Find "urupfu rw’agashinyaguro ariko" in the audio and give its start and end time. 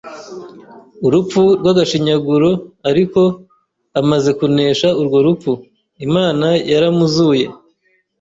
1.05-3.21